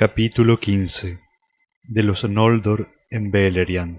Capítulo 0.00 0.56
XV 0.56 1.18
de 1.82 2.02
los 2.02 2.24
Noldor 2.24 2.88
en 3.10 3.30
Beleriand 3.30 3.98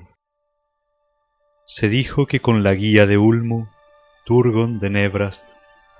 Se 1.68 1.90
dijo 1.90 2.26
que 2.26 2.40
con 2.40 2.64
la 2.64 2.74
guía 2.74 3.06
de 3.06 3.20
Ulmo, 3.20 3.70
Turgon 4.26 4.80
de 4.80 4.90
Nebrast 4.90 5.44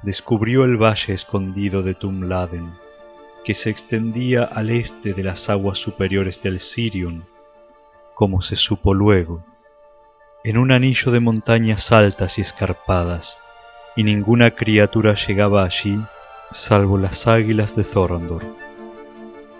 descubrió 0.02 0.64
el 0.64 0.78
valle 0.82 1.14
escondido 1.14 1.84
de 1.84 1.94
Tumladen, 1.94 2.72
que 3.46 3.54
se 3.54 3.70
extendía 3.70 4.44
al 4.44 4.72
este 4.72 5.14
de 5.14 5.22
las 5.22 5.48
aguas 5.52 5.78
superiores 5.78 6.42
del 6.42 6.62
Sirion, 6.62 7.26
como 8.16 8.42
se 8.42 8.56
supo 8.56 8.96
luego, 8.96 9.46
en 10.44 10.58
un 10.58 10.72
anillo 10.72 11.12
de 11.12 11.20
montañas 11.20 11.92
altas 11.92 12.40
y 12.40 12.42
escarpadas, 12.42 13.38
y 13.96 14.02
ninguna 14.02 14.50
criatura 14.50 15.14
llegaba 15.28 15.64
allí 15.64 15.96
salvo 16.50 16.98
las 16.98 17.28
águilas 17.28 17.76
de 17.76 17.84
Thorondor. 17.84 18.71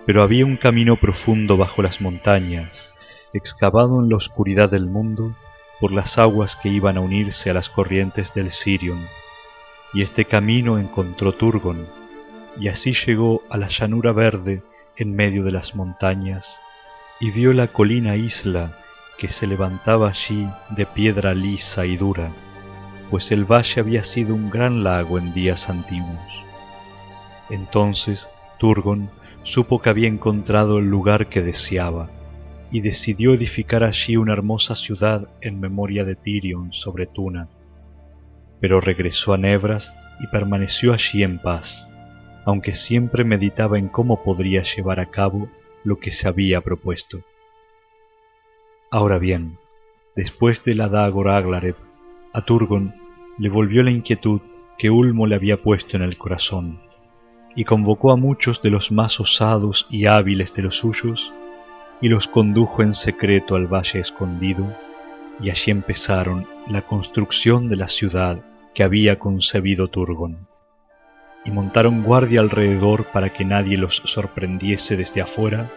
Pero 0.06 0.22
había 0.22 0.44
un 0.44 0.56
camino 0.56 0.96
profundo 0.96 1.56
bajo 1.56 1.82
las 1.82 2.00
montañas, 2.00 2.90
excavado 3.32 4.00
en 4.00 4.08
la 4.08 4.16
oscuridad 4.16 4.70
del 4.70 4.86
mundo 4.86 5.34
por 5.80 5.92
las 5.92 6.18
aguas 6.18 6.56
que 6.62 6.68
iban 6.68 6.96
a 6.96 7.00
unirse 7.00 7.50
a 7.50 7.54
las 7.54 7.68
corrientes 7.68 8.32
del 8.34 8.52
Sirion, 8.52 8.98
y 9.94 10.02
este 10.02 10.24
camino 10.24 10.78
encontró 10.78 11.32
Turgon, 11.32 11.86
y 12.58 12.68
así 12.68 12.94
llegó 13.06 13.42
a 13.50 13.56
la 13.56 13.68
llanura 13.68 14.12
verde 14.12 14.62
en 14.96 15.14
medio 15.14 15.44
de 15.44 15.52
las 15.52 15.74
montañas, 15.74 16.46
y 17.20 17.30
vio 17.30 17.52
la 17.52 17.68
colina 17.68 18.16
isla 18.16 18.72
que 19.18 19.28
se 19.28 19.46
levantaba 19.46 20.08
allí 20.08 20.48
de 20.70 20.86
piedra 20.86 21.34
lisa 21.34 21.86
y 21.86 21.96
dura, 21.96 22.30
pues 23.10 23.30
el 23.30 23.44
valle 23.44 23.80
había 23.80 24.04
sido 24.04 24.34
un 24.34 24.50
gran 24.50 24.82
lago 24.82 25.18
en 25.18 25.32
días 25.32 25.68
antiguos. 25.68 26.44
Entonces 27.50 28.26
Turgon 28.58 29.10
supo 29.44 29.80
que 29.80 29.90
había 29.90 30.08
encontrado 30.08 30.78
el 30.78 30.88
lugar 30.88 31.28
que 31.28 31.42
deseaba, 31.42 32.10
y 32.70 32.80
decidió 32.80 33.34
edificar 33.34 33.84
allí 33.84 34.16
una 34.16 34.32
hermosa 34.32 34.74
ciudad 34.74 35.28
en 35.40 35.60
memoria 35.60 36.04
de 36.04 36.16
Tirion 36.16 36.72
sobre 36.72 37.06
Tuna. 37.06 37.48
Pero 38.60 38.80
regresó 38.80 39.34
a 39.34 39.38
Nebras 39.38 39.92
y 40.20 40.26
permaneció 40.28 40.94
allí 40.94 41.22
en 41.22 41.38
paz, 41.38 41.66
aunque 42.46 42.72
siempre 42.72 43.24
meditaba 43.24 43.78
en 43.78 43.88
cómo 43.88 44.22
podría 44.22 44.62
llevar 44.62 45.00
a 45.00 45.10
cabo 45.10 45.48
lo 45.84 45.98
que 45.98 46.10
se 46.10 46.26
había 46.26 46.60
propuesto. 46.60 47.20
Ahora 48.90 49.18
bien, 49.18 49.58
después 50.16 50.64
de 50.64 50.74
la 50.74 50.88
Dagor 50.88 51.28
Aglareb, 51.28 51.76
a 52.32 52.44
Turgon 52.44 52.94
le 53.38 53.48
volvió 53.48 53.82
la 53.82 53.90
inquietud 53.90 54.40
que 54.78 54.90
Ulmo 54.90 55.26
le 55.26 55.34
había 55.34 55.62
puesto 55.62 55.96
en 55.96 56.02
el 56.02 56.16
corazón, 56.16 56.80
y 57.54 57.64
convocó 57.64 58.12
a 58.12 58.16
muchos 58.16 58.62
de 58.62 58.70
los 58.70 58.90
más 58.90 59.20
osados 59.20 59.86
y 59.90 60.06
hábiles 60.06 60.54
de 60.54 60.62
los 60.62 60.76
suyos, 60.78 61.32
y 62.00 62.08
los 62.08 62.26
condujo 62.28 62.82
en 62.82 62.94
secreto 62.94 63.54
al 63.54 63.66
valle 63.66 64.00
escondido, 64.00 64.66
y 65.40 65.50
allí 65.50 65.70
empezaron 65.70 66.46
la 66.68 66.82
construcción 66.82 67.68
de 67.68 67.76
la 67.76 67.88
ciudad 67.88 68.38
que 68.74 68.82
había 68.82 69.18
concebido 69.18 69.88
Turgon. 69.88 70.46
Y 71.44 71.50
montaron 71.50 72.02
guardia 72.02 72.40
alrededor 72.40 73.04
para 73.12 73.30
que 73.30 73.44
nadie 73.44 73.76
los 73.76 74.00
sorprendiese 74.06 74.96
desde 74.96 75.20
afuera, 75.20 75.70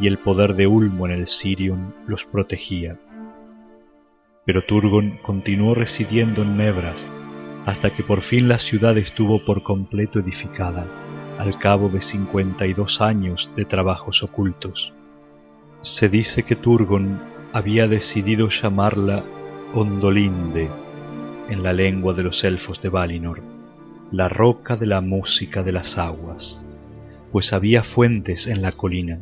y 0.00 0.06
el 0.06 0.18
poder 0.18 0.54
de 0.54 0.66
Ulmo 0.66 1.06
en 1.06 1.12
el 1.12 1.26
Sirion 1.26 1.94
los 2.06 2.24
protegía. 2.24 2.96
Pero 4.44 4.64
Turgon 4.64 5.18
continuó 5.22 5.74
residiendo 5.74 6.42
en 6.42 6.56
Nebras 6.56 7.06
hasta 7.66 7.90
que 7.90 8.02
por 8.02 8.22
fin 8.22 8.48
la 8.48 8.58
ciudad 8.58 8.98
estuvo 8.98 9.44
por 9.44 9.62
completo 9.62 10.18
edificada 10.18 10.84
al 11.38 11.58
cabo 11.58 11.88
de 11.88 12.00
cincuenta 12.00 12.66
y 12.66 12.74
dos 12.74 13.00
años 13.00 13.50
de 13.56 13.64
trabajos 13.64 14.22
ocultos. 14.22 14.92
Se 15.82 16.08
dice 16.08 16.42
que 16.44 16.56
Turgon 16.56 17.20
había 17.52 17.88
decidido 17.88 18.48
llamarla 18.48 19.22
Ondolinde, 19.74 20.68
en 21.48 21.62
la 21.62 21.72
lengua 21.72 22.14
de 22.14 22.22
los 22.22 22.44
elfos 22.44 22.80
de 22.80 22.88
Valinor, 22.88 23.40
la 24.10 24.28
roca 24.28 24.76
de 24.76 24.86
la 24.86 25.00
música 25.00 25.62
de 25.62 25.72
las 25.72 25.98
aguas, 25.98 26.58
pues 27.32 27.52
había 27.52 27.82
fuentes 27.82 28.46
en 28.46 28.62
la 28.62 28.72
colina. 28.72 29.20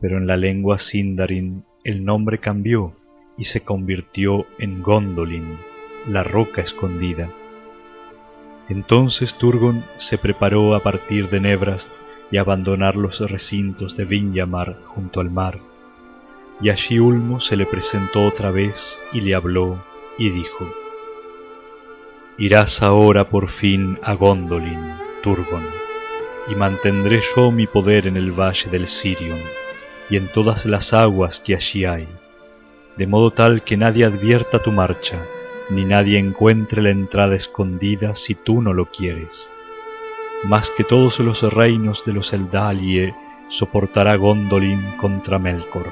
Pero 0.00 0.18
en 0.18 0.26
la 0.26 0.36
lengua 0.36 0.78
Sindarin 0.78 1.64
el 1.84 2.04
nombre 2.04 2.38
cambió 2.38 2.94
y 3.36 3.44
se 3.44 3.60
convirtió 3.60 4.46
en 4.58 4.82
Gondolin, 4.82 5.56
la 6.08 6.22
roca 6.22 6.62
escondida 6.62 7.28
entonces 8.70 9.34
Turgon 9.34 9.84
se 9.98 10.16
preparó 10.16 10.76
a 10.76 10.80
partir 10.80 11.28
de 11.28 11.40
Nebrast 11.40 11.88
y 12.30 12.36
abandonar 12.36 12.94
los 12.94 13.18
recintos 13.18 13.96
de 13.96 14.04
Vinyamar 14.04 14.76
junto 14.86 15.20
al 15.20 15.28
mar. 15.28 15.58
Y 16.60 16.70
allí 16.70 17.00
Ulmo 17.00 17.40
se 17.40 17.56
le 17.56 17.66
presentó 17.66 18.24
otra 18.24 18.52
vez 18.52 18.76
y 19.12 19.22
le 19.22 19.34
habló 19.34 19.82
y 20.18 20.30
dijo, 20.30 20.72
Irás 22.38 22.80
ahora 22.80 23.28
por 23.28 23.50
fin 23.50 23.98
a 24.02 24.14
Gondolin, 24.14 24.94
Turgon, 25.22 25.66
y 26.48 26.54
mantendré 26.54 27.20
yo 27.34 27.50
mi 27.50 27.66
poder 27.66 28.06
en 28.06 28.16
el 28.16 28.30
valle 28.30 28.70
del 28.70 28.86
Sirion 28.86 29.40
y 30.08 30.16
en 30.16 30.28
todas 30.28 30.64
las 30.64 30.92
aguas 30.92 31.42
que 31.44 31.56
allí 31.56 31.84
hay, 31.84 32.06
de 32.96 33.06
modo 33.08 33.32
tal 33.32 33.64
que 33.64 33.76
nadie 33.76 34.06
advierta 34.06 34.60
tu 34.60 34.70
marcha 34.70 35.18
ni 35.70 35.84
nadie 35.84 36.18
encuentre 36.18 36.82
la 36.82 36.90
entrada 36.90 37.36
escondida 37.36 38.14
si 38.14 38.34
tú 38.34 38.60
no 38.60 38.72
lo 38.72 38.86
quieres. 38.86 39.50
Más 40.44 40.70
que 40.76 40.84
todos 40.84 41.18
los 41.20 41.42
reinos 41.52 42.02
de 42.04 42.12
los 42.12 42.32
Eldalie 42.32 43.14
soportará 43.50 44.16
Gondolin 44.16 44.80
contra 44.96 45.38
Melkor. 45.38 45.88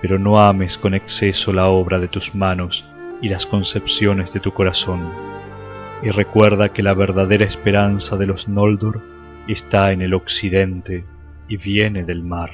Pero 0.00 0.18
no 0.18 0.38
ames 0.38 0.78
con 0.78 0.94
exceso 0.94 1.52
la 1.52 1.68
obra 1.68 1.98
de 1.98 2.08
tus 2.08 2.34
manos 2.34 2.84
y 3.20 3.28
las 3.28 3.46
concepciones 3.46 4.32
de 4.32 4.40
tu 4.40 4.52
corazón, 4.52 5.00
y 6.02 6.10
recuerda 6.10 6.70
que 6.70 6.82
la 6.82 6.94
verdadera 6.94 7.46
esperanza 7.46 8.16
de 8.16 8.26
los 8.26 8.48
Noldor 8.48 9.00
está 9.46 9.92
en 9.92 10.02
el 10.02 10.14
occidente 10.14 11.04
y 11.48 11.56
viene 11.56 12.04
del 12.04 12.22
mar. 12.22 12.50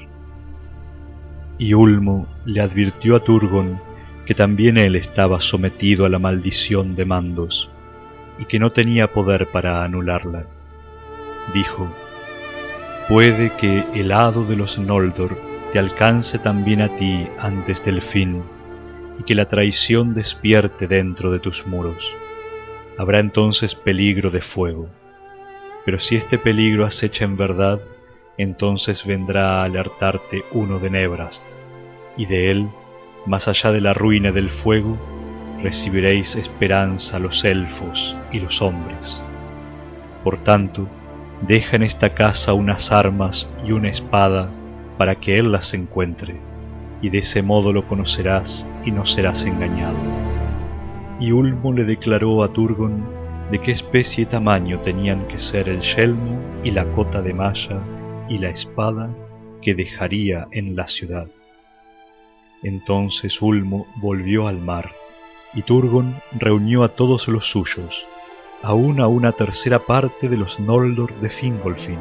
Y 1.59 1.75
Ulmo 1.75 2.27
le 2.45 2.61
advirtió 2.61 3.17
a 3.17 3.25
Turgon 3.25 3.88
que 4.29 4.35
también 4.35 4.77
él 4.77 4.95
estaba 4.95 5.41
sometido 5.41 6.05
a 6.05 6.11
la 6.11 6.19
maldición 6.19 6.95
de 6.95 7.07
Mandos 7.07 7.71
y 8.39 8.45
que 8.45 8.59
no 8.59 8.73
tenía 8.73 9.11
poder 9.11 9.47
para 9.47 9.83
anularla. 9.83 10.45
Dijo, 11.55 11.89
puede 13.09 13.51
que 13.57 13.85
el 13.95 14.13
hado 14.13 14.45
de 14.45 14.55
los 14.55 14.79
Noldor 14.79 15.39
te 15.73 15.79
alcance 15.79 16.39
también 16.39 16.83
a 16.83 16.95
ti 16.99 17.27
antes 17.39 17.83
del 17.87 18.03
fin 18.03 18.43
y 19.19 19.23
que 19.23 19.35
la 19.35 19.47
traición 19.47 20.13
despierte 20.13 20.87
dentro 20.87 21.33
de 21.33 21.39
tus 21.39 21.67
muros. 21.67 22.05
Habrá 22.99 23.21
entonces 23.21 23.75
peligro 23.77 24.29
de 24.29 24.43
fuego. 24.43 24.91
Pero 25.87 26.01
si 26.01 26.17
este 26.17 26.37
peligro 26.37 26.85
acecha 26.85 27.25
en 27.25 27.39
verdad, 27.39 27.81
entonces 28.37 29.07
vendrá 29.07 29.63
a 29.63 29.65
alertarte 29.65 30.43
uno 30.53 30.79
de 30.79 30.91
Nebrast, 30.91 31.43
y 32.19 32.27
de 32.27 32.51
él 32.51 32.69
más 33.27 33.49
allá 33.49 33.73
de 33.73 33.81
la 33.81 33.95
ruina 33.95 34.33
del 34.33 34.51
fuego, 34.51 34.97
recibiréis 35.63 36.35
esperanza 36.37 37.19
los 37.19 37.45
elfos 37.45 38.17
y 38.33 38.41
los 38.41 38.63
hombres. 38.63 39.23
Por 40.25 40.39
tanto, 40.45 40.87
deja 41.47 41.77
en 41.77 41.85
esta 41.85 42.15
casa 42.15 42.53
unas 42.53 42.91
armas 42.93 43.47
y 43.67 43.73
una 43.73 43.91
espada 43.91 44.51
para 44.97 45.15
que 45.17 45.35
él 45.35 45.53
las 45.53 45.73
encuentre, 45.75 46.37
y 47.01 47.11
de 47.11 47.19
ese 47.19 47.43
modo 47.43 47.73
lo 47.73 47.87
conocerás 47.87 48.67
y 48.85 48.91
no 48.91 49.07
serás 49.07 49.43
engañado. 49.43 49.97
Y 51.21 51.33
Ulmo 51.33 51.73
le 51.73 51.85
declaró 51.85 52.43
a 52.43 52.53
Turgon 52.53 53.05
de 53.51 53.61
qué 53.61 53.73
especie 53.73 54.25
y 54.25 54.27
tamaño 54.27 54.81
tenían 54.81 55.27
que 55.29 55.41
ser 55.41 55.69
el 55.69 55.81
yelmo 55.81 56.39
y 56.65 56.71
la 56.71 56.85
cota 56.93 57.23
de 57.23 57.33
malla 57.33 57.81
y 58.29 58.39
la 58.39 58.51
espada 58.51 59.09
que 59.63 59.75
dejaría 59.75 60.47
en 60.53 60.77
la 60.77 60.87
ciudad. 60.87 61.29
Entonces 62.63 63.41
Ulmo 63.41 63.87
volvió 63.97 64.49
al 64.49 64.59
mar, 64.59 64.91
y 65.55 65.63
Turgon 65.63 66.15
reunió 66.39 66.83
a 66.83 66.89
todos 66.89 67.29
los 67.29 67.49
suyos, 67.51 67.95
aún 68.63 69.01
a 69.01 69.07
una 69.07 69.33
tercera 69.33 69.79
parte 69.79 70.29
de 70.29 70.37
los 70.37 70.59
Noldor 70.59 71.15
de 71.21 71.31
Fingolfin, 71.31 71.99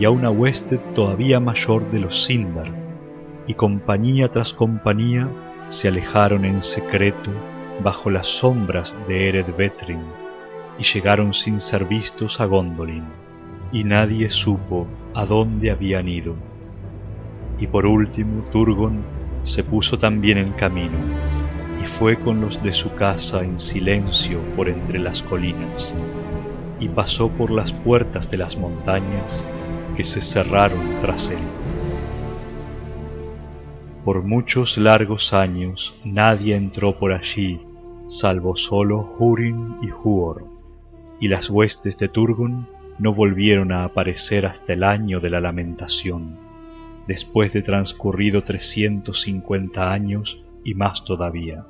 y 0.00 0.04
a 0.04 0.10
una 0.10 0.30
hueste 0.30 0.78
todavía 0.94 1.40
mayor 1.40 1.90
de 1.90 2.00
los 2.00 2.24
Sindar, 2.24 2.72
y 3.46 3.54
compañía 3.54 4.30
tras 4.30 4.52
compañía 4.54 5.28
se 5.68 5.88
alejaron 5.88 6.44
en 6.44 6.62
secreto 6.62 7.30
bajo 7.82 8.10
las 8.10 8.26
sombras 8.40 8.94
de 9.06 9.28
Eredbetrin, 9.28 10.02
y 10.78 10.84
llegaron 10.94 11.34
sin 11.34 11.60
ser 11.60 11.84
vistos 11.84 12.40
a 12.40 12.46
Gondolin, 12.46 13.04
y 13.72 13.84
nadie 13.84 14.30
supo 14.30 14.86
a 15.14 15.26
dónde 15.26 15.70
habían 15.70 16.08
ido. 16.08 16.34
Y 17.58 17.66
por 17.66 17.86
último 17.86 18.42
Turgon 18.52 19.02
se 19.46 19.64
puso 19.64 19.98
también 19.98 20.38
en 20.38 20.52
camino 20.52 20.98
y 21.82 21.86
fue 21.98 22.16
con 22.16 22.40
los 22.40 22.62
de 22.62 22.72
su 22.72 22.94
casa 22.94 23.42
en 23.42 23.58
silencio 23.58 24.40
por 24.56 24.68
entre 24.68 24.98
las 24.98 25.22
colinas 25.22 25.94
y 26.80 26.88
pasó 26.88 27.28
por 27.30 27.50
las 27.50 27.72
puertas 27.72 28.30
de 28.30 28.36
las 28.36 28.56
montañas 28.56 29.44
que 29.96 30.04
se 30.04 30.20
cerraron 30.20 31.00
tras 31.00 31.28
él. 31.30 31.38
Por 34.04 34.22
muchos 34.22 34.76
largos 34.76 35.32
años 35.32 35.94
nadie 36.04 36.54
entró 36.54 36.98
por 36.98 37.12
allí, 37.12 37.60
salvo 38.08 38.56
solo 38.56 39.16
Hurin 39.18 39.78
y 39.82 39.90
Huor, 39.90 40.44
y 41.18 41.28
las 41.28 41.48
huestes 41.50 41.98
de 41.98 42.08
Turgon 42.08 42.68
no 42.98 43.14
volvieron 43.14 43.72
a 43.72 43.84
aparecer 43.84 44.46
hasta 44.46 44.74
el 44.74 44.84
año 44.84 45.20
de 45.20 45.30
la 45.30 45.40
lamentación, 45.40 46.45
después 47.06 47.52
de 47.52 47.62
transcurrido 47.62 48.42
trescientos 48.42 49.22
cincuenta 49.22 49.92
años 49.92 50.38
y 50.64 50.74
más 50.74 51.04
todavía. 51.04 51.64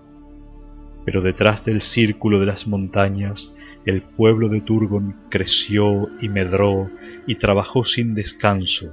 Pero 1.04 1.20
detrás 1.20 1.64
del 1.64 1.80
círculo 1.80 2.40
de 2.40 2.46
las 2.46 2.66
montañas, 2.66 3.52
el 3.84 4.02
pueblo 4.02 4.48
de 4.48 4.60
Turgon 4.62 5.14
creció 5.30 6.08
y 6.20 6.28
medró 6.28 6.90
y 7.26 7.36
trabajó 7.36 7.84
sin 7.84 8.14
descanso, 8.14 8.92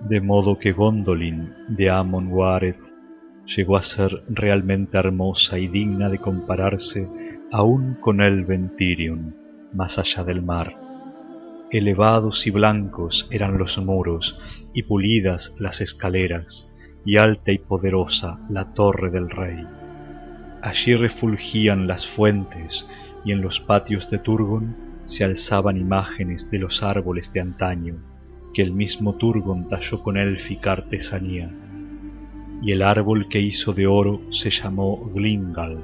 de 0.00 0.20
modo 0.20 0.58
que 0.58 0.72
Gondolin 0.72 1.52
de 1.68 1.90
Amon 1.90 2.28
Wared 2.28 2.76
llegó 3.56 3.76
a 3.76 3.82
ser 3.82 4.22
realmente 4.28 4.96
hermosa 4.96 5.58
y 5.58 5.68
digna 5.68 6.08
de 6.08 6.18
compararse 6.18 7.06
aún 7.52 7.98
con 8.00 8.20
el 8.20 8.44
Ventirion, 8.44 9.34
más 9.74 9.98
allá 9.98 10.24
del 10.24 10.40
mar. 10.42 10.89
Elevados 11.72 12.48
y 12.48 12.50
blancos 12.50 13.28
eran 13.30 13.56
los 13.56 13.78
muros, 13.78 14.36
y 14.74 14.82
pulidas 14.82 15.52
las 15.56 15.80
escaleras, 15.80 16.66
y 17.04 17.16
alta 17.16 17.52
y 17.52 17.58
poderosa 17.58 18.40
la 18.48 18.74
torre 18.74 19.08
del 19.10 19.30
rey. 19.30 19.64
Allí 20.62 20.96
refulgían 20.96 21.86
las 21.86 22.04
fuentes, 22.16 22.84
y 23.24 23.30
en 23.30 23.40
los 23.40 23.60
patios 23.60 24.10
de 24.10 24.18
Turgon 24.18 24.76
se 25.04 25.22
alzaban 25.22 25.76
imágenes 25.76 26.50
de 26.50 26.58
los 26.58 26.82
árboles 26.82 27.32
de 27.32 27.40
antaño, 27.40 27.98
que 28.52 28.62
el 28.62 28.72
mismo 28.72 29.14
Turgon 29.14 29.68
talló 29.68 30.02
con 30.02 30.16
élfica 30.16 30.72
artesanía. 30.72 31.52
Y 32.62 32.72
el 32.72 32.82
árbol 32.82 33.28
que 33.28 33.38
hizo 33.38 33.72
de 33.74 33.86
oro 33.86 34.20
se 34.32 34.50
llamó 34.50 35.08
Glingal, 35.14 35.78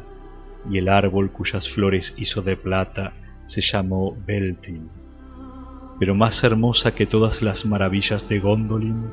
y 0.69 0.79
el 0.79 0.89
árbol 0.89 1.31
cuyas 1.31 1.69
flores 1.69 2.13
hizo 2.17 2.43
de 2.43 2.57
plata 2.57 3.13
se 3.47 3.61
llamó 3.61 4.17
Beltin 4.27 5.06
pero 5.99 6.15
más 6.15 6.43
hermosa 6.45 6.95
que 6.95 7.07
todas 7.07 7.43
las 7.43 7.65
maravillas 7.65 8.29
de 8.29 8.39
Gondolin 8.39 9.05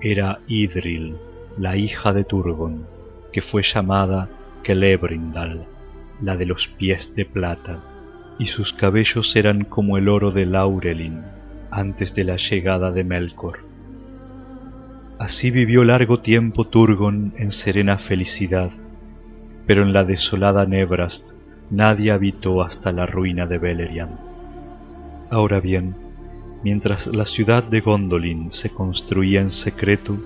era 0.00 0.40
Idril, 0.46 1.16
la 1.58 1.76
hija 1.76 2.12
de 2.12 2.24
Turgon, 2.24 2.86
que 3.32 3.42
fue 3.42 3.62
llamada 3.62 4.28
Celebrindal, 4.64 5.66
la 6.20 6.36
de 6.36 6.46
los 6.46 6.66
pies 6.78 7.14
de 7.14 7.24
plata, 7.24 7.80
y 8.38 8.46
sus 8.46 8.72
cabellos 8.72 9.36
eran 9.36 9.64
como 9.64 9.98
el 9.98 10.08
oro 10.08 10.30
de 10.30 10.46
Laurelin 10.46 11.22
antes 11.70 12.14
de 12.14 12.24
la 12.24 12.36
llegada 12.36 12.90
de 12.90 13.04
Melkor. 13.04 13.60
Así 15.18 15.50
vivió 15.50 15.84
largo 15.84 16.20
tiempo 16.20 16.66
Turgon 16.66 17.32
en 17.36 17.52
serena 17.52 17.98
felicidad, 17.98 18.70
pero 19.66 19.82
en 19.82 19.92
la 19.92 20.04
desolada 20.04 20.66
Nebrast 20.66 21.22
nadie 21.70 22.10
habitó 22.10 22.62
hasta 22.62 22.90
la 22.92 23.06
ruina 23.06 23.46
de 23.46 23.58
Beleriand. 23.58 24.18
Ahora 25.30 25.60
bien, 25.60 25.94
Mientras 26.62 27.08
la 27.08 27.24
ciudad 27.24 27.64
de 27.64 27.80
Gondolin 27.80 28.52
se 28.52 28.70
construía 28.70 29.40
en 29.40 29.50
secreto, 29.50 30.16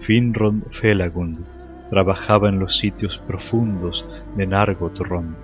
Finrod 0.00 0.62
Felagund 0.80 1.44
trabajaba 1.90 2.48
en 2.48 2.60
los 2.60 2.78
sitios 2.78 3.18
profundos 3.26 4.04
de 4.36 4.46
Nargothrond. 4.46 5.34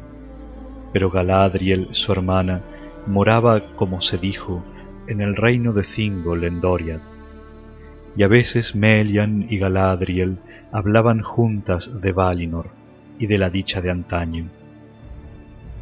Pero 0.92 1.10
Galadriel, 1.10 1.88
su 1.92 2.12
hermana, 2.12 2.60
moraba, 3.06 3.74
como 3.74 4.00
se 4.00 4.16
dijo, 4.18 4.62
en 5.08 5.20
el 5.20 5.34
reino 5.34 5.72
de 5.72 5.82
Thingol 5.82 6.44
en 6.44 6.60
Doriath. 6.60 7.02
Y 8.16 8.22
a 8.22 8.28
veces 8.28 8.76
Melian 8.76 9.46
y 9.50 9.58
Galadriel 9.58 10.36
hablaban 10.70 11.22
juntas 11.22 11.90
de 12.00 12.12
Valinor 12.12 12.66
y 13.18 13.26
de 13.26 13.38
la 13.38 13.50
dicha 13.50 13.80
de 13.80 13.90
antaño. 13.90 14.48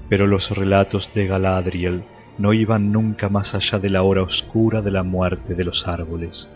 Pero 0.09 0.27
los 0.27 0.51
relatos 0.51 1.11
de 1.15 1.27
Galadriel 1.27 2.05
no 2.41 2.55
iban 2.55 2.91
nunca 2.91 3.29
más 3.29 3.55
allá 3.55 3.79
de 3.79 3.91
la 3.91 4.03
hora 4.03 4.23
oscura 4.23 4.81
de 4.81 4.91
la 4.91 5.03
muerte 5.03 5.55
de 5.55 5.63
los 5.63 5.87
árboles. 5.87 6.49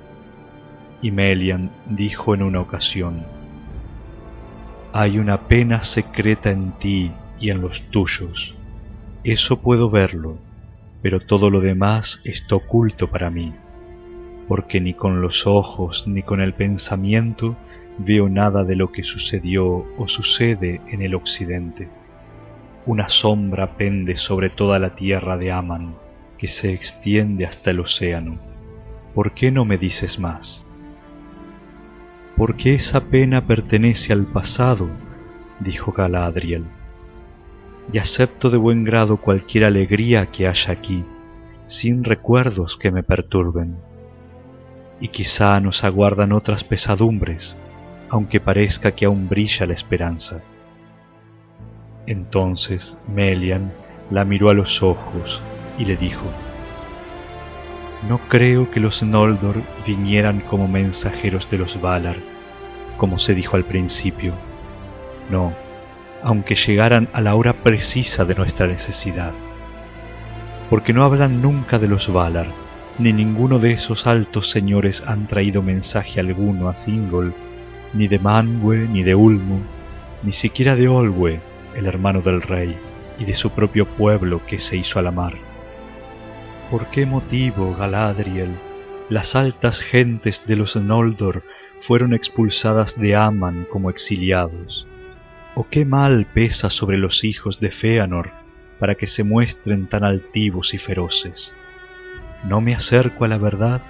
Y 1.02 1.10
Melian 1.10 1.70
dijo 1.84 2.34
en 2.34 2.42
una 2.42 2.60
ocasión, 2.60 3.22
Hay 4.94 5.18
una 5.18 5.46
pena 5.46 5.82
secreta 5.82 6.50
en 6.50 6.72
ti 6.78 7.12
y 7.38 7.50
en 7.50 7.60
los 7.60 7.82
tuyos. 7.90 8.54
Eso 9.24 9.60
puedo 9.60 9.90
verlo, 9.90 10.38
pero 11.02 11.20
todo 11.20 11.50
lo 11.50 11.60
demás 11.60 12.18
está 12.24 12.56
oculto 12.56 13.08
para 13.08 13.28
mí, 13.28 13.52
porque 14.48 14.80
ni 14.80 14.94
con 14.94 15.20
los 15.20 15.46
ojos 15.46 16.04
ni 16.06 16.22
con 16.22 16.40
el 16.40 16.54
pensamiento 16.54 17.56
veo 17.98 18.30
nada 18.30 18.64
de 18.64 18.74
lo 18.74 18.90
que 18.90 19.04
sucedió 19.04 19.84
o 19.98 20.08
sucede 20.08 20.80
en 20.90 21.02
el 21.02 21.14
occidente. 21.14 21.90
Una 22.86 23.08
sombra 23.08 23.78
pende 23.78 24.16
sobre 24.16 24.50
toda 24.50 24.78
la 24.78 24.94
tierra 24.94 25.38
de 25.38 25.50
Aman, 25.50 25.94
que 26.36 26.48
se 26.48 26.72
extiende 26.74 27.46
hasta 27.46 27.70
el 27.70 27.80
océano. 27.80 28.38
¿Por 29.14 29.32
qué 29.32 29.50
no 29.50 29.64
me 29.64 29.78
dices 29.78 30.18
más? 30.18 30.62
Porque 32.36 32.74
esa 32.74 33.00
pena 33.00 33.46
pertenece 33.46 34.12
al 34.12 34.26
pasado, 34.26 34.86
dijo 35.60 35.92
Galadriel, 35.92 36.64
y 37.90 37.98
acepto 37.98 38.50
de 38.50 38.58
buen 38.58 38.84
grado 38.84 39.16
cualquier 39.16 39.64
alegría 39.64 40.26
que 40.26 40.46
haya 40.46 40.72
aquí, 40.72 41.04
sin 41.66 42.04
recuerdos 42.04 42.76
que 42.76 42.90
me 42.90 43.02
perturben. 43.02 43.76
Y 45.00 45.08
quizá 45.08 45.58
nos 45.58 45.84
aguardan 45.84 46.32
otras 46.32 46.64
pesadumbres, 46.64 47.56
aunque 48.10 48.40
parezca 48.40 48.92
que 48.92 49.06
aún 49.06 49.26
brilla 49.26 49.64
la 49.64 49.72
esperanza. 49.72 50.42
Entonces 52.06 52.94
Melian 53.08 53.72
la 54.10 54.24
miró 54.24 54.50
a 54.50 54.54
los 54.54 54.82
ojos 54.82 55.40
y 55.78 55.86
le 55.86 55.96
dijo, 55.96 56.24
No 58.08 58.18
creo 58.28 58.70
que 58.70 58.80
los 58.80 59.02
Noldor 59.02 59.56
vinieran 59.86 60.40
como 60.40 60.68
mensajeros 60.68 61.50
de 61.50 61.58
los 61.58 61.80
Valar, 61.80 62.16
como 62.98 63.18
se 63.18 63.34
dijo 63.34 63.56
al 63.56 63.64
principio. 63.64 64.34
No, 65.30 65.52
aunque 66.22 66.56
llegaran 66.56 67.08
a 67.12 67.22
la 67.22 67.34
hora 67.34 67.54
precisa 67.54 68.24
de 68.24 68.34
nuestra 68.34 68.66
necesidad. 68.66 69.32
Porque 70.68 70.92
no 70.92 71.04
hablan 71.04 71.40
nunca 71.40 71.78
de 71.78 71.88
los 71.88 72.12
Valar, 72.12 72.46
ni 72.98 73.12
ninguno 73.12 73.58
de 73.58 73.72
esos 73.72 74.06
altos 74.06 74.50
señores 74.50 75.02
han 75.06 75.26
traído 75.26 75.62
mensaje 75.62 76.20
alguno 76.20 76.68
a 76.68 76.74
Thingol, 76.84 77.32
ni 77.94 78.08
de 78.08 78.20
Manwë, 78.20 78.88
ni 78.88 79.02
de 79.02 79.14
Ulmo, 79.14 79.60
ni 80.22 80.32
siquiera 80.32 80.76
de 80.76 80.88
Olwe, 80.88 81.40
el 81.76 81.86
hermano 81.86 82.20
del 82.20 82.42
rey, 82.42 82.76
y 83.18 83.24
de 83.24 83.34
su 83.34 83.50
propio 83.50 83.86
pueblo 83.86 84.44
que 84.46 84.58
se 84.58 84.76
hizo 84.76 84.98
a 84.98 85.02
la 85.02 85.10
mar. 85.10 85.34
¿Por 86.70 86.86
qué 86.90 87.06
motivo, 87.06 87.74
Galadriel, 87.74 88.50
las 89.08 89.34
altas 89.34 89.78
gentes 89.80 90.42
de 90.46 90.56
los 90.56 90.76
Noldor 90.76 91.42
fueron 91.86 92.14
expulsadas 92.14 92.98
de 92.98 93.14
Aman 93.14 93.66
como 93.70 93.90
exiliados? 93.90 94.86
¿O 95.54 95.68
qué 95.68 95.84
mal 95.84 96.26
pesa 96.32 96.70
sobre 96.70 96.96
los 96.96 97.22
hijos 97.22 97.60
de 97.60 97.70
Feanor 97.70 98.30
para 98.80 98.96
que 98.96 99.06
se 99.06 99.22
muestren 99.22 99.86
tan 99.86 100.02
altivos 100.02 100.74
y 100.74 100.78
feroces? 100.78 101.52
¿No 102.48 102.60
me 102.60 102.74
acerco 102.74 103.24
a 103.24 103.28
la 103.28 103.38
verdad? 103.38 103.82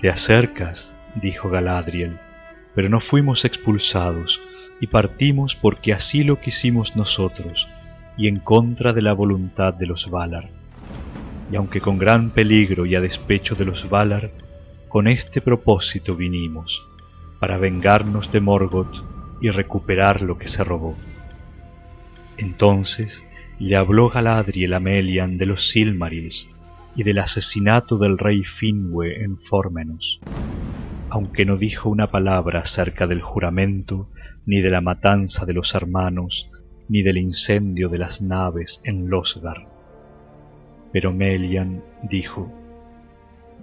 Te 0.00 0.10
acercas, 0.10 0.94
dijo 1.16 1.50
Galadriel, 1.50 2.16
pero 2.74 2.88
no 2.88 3.00
fuimos 3.00 3.44
expulsados, 3.44 4.40
y 4.82 4.88
partimos 4.88 5.56
porque 5.62 5.92
así 5.92 6.24
lo 6.24 6.40
quisimos 6.40 6.96
nosotros, 6.96 7.68
y 8.16 8.26
en 8.26 8.40
contra 8.40 8.92
de 8.92 9.00
la 9.00 9.12
voluntad 9.12 9.72
de 9.72 9.86
los 9.86 10.10
Valar. 10.10 10.50
Y 11.52 11.54
aunque 11.54 11.80
con 11.80 11.98
gran 11.98 12.30
peligro 12.30 12.84
y 12.84 12.96
a 12.96 13.00
despecho 13.00 13.54
de 13.54 13.64
los 13.64 13.88
Valar, 13.88 14.32
con 14.88 15.06
este 15.06 15.40
propósito 15.40 16.16
vinimos, 16.16 16.84
para 17.38 17.58
vengarnos 17.58 18.32
de 18.32 18.40
Morgoth 18.40 18.92
y 19.40 19.50
recuperar 19.50 20.20
lo 20.20 20.36
que 20.36 20.48
se 20.48 20.64
robó. 20.64 20.96
Entonces 22.36 23.22
le 23.60 23.76
habló 23.76 24.08
Galadriel 24.08 24.74
a 24.74 24.80
Melian 24.80 25.38
de 25.38 25.46
los 25.46 25.68
Silmarils 25.68 26.48
y 26.96 27.04
del 27.04 27.20
asesinato 27.20 27.98
del 27.98 28.18
rey 28.18 28.42
Finwë 28.42 29.22
en 29.22 29.38
Formenos, 29.38 30.18
aunque 31.08 31.44
no 31.44 31.56
dijo 31.56 31.88
una 31.88 32.10
palabra 32.10 32.62
acerca 32.62 33.06
del 33.06 33.22
juramento 33.22 34.08
ni 34.46 34.60
de 34.60 34.70
la 34.70 34.80
matanza 34.80 35.44
de 35.44 35.52
los 35.52 35.74
hermanos, 35.74 36.50
ni 36.88 37.02
del 37.02 37.18
incendio 37.18 37.88
de 37.88 37.98
las 37.98 38.20
naves 38.20 38.80
en 38.84 39.08
Losgar. 39.08 39.66
Pero 40.92 41.12
Melian 41.12 41.82
dijo, 42.02 42.52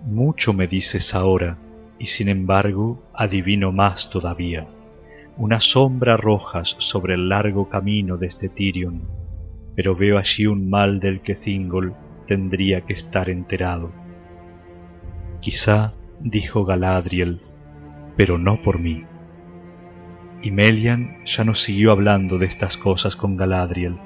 Mucho 0.05 0.53
me 0.53 0.67
dices 0.67 1.13
ahora, 1.13 1.57
y 1.99 2.05
sin 2.05 2.29
embargo 2.29 3.03
adivino 3.13 3.71
más 3.71 4.09
todavía. 4.09 4.67
Una 5.37 5.59
sombra 5.59 6.15
arrojas 6.15 6.75
sobre 6.79 7.13
el 7.15 7.29
largo 7.29 7.69
camino 7.69 8.17
desde 8.17 8.49
Tirion, 8.49 9.03
pero 9.75 9.95
veo 9.95 10.17
allí 10.17 10.47
un 10.47 10.69
mal 10.69 10.99
del 10.99 11.21
que 11.21 11.35
Thingol 11.35 11.93
tendría 12.27 12.81
que 12.81 12.93
estar 12.93 13.29
enterado. 13.29 13.91
Quizá, 15.41 15.93
dijo 16.19 16.65
Galadriel, 16.65 17.41
pero 18.17 18.37
no 18.37 18.61
por 18.61 18.79
mí. 18.79 19.03
Y 20.41 20.51
Melian 20.51 21.17
ya 21.25 21.43
no 21.43 21.53
siguió 21.53 21.91
hablando 21.91 22.37
de 22.37 22.45
estas 22.45 22.77
cosas 22.77 23.15
con 23.15 23.35
Galadriel, 23.35 23.97